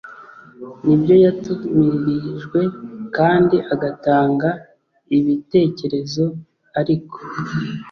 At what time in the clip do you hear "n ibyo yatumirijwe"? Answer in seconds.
0.83-2.59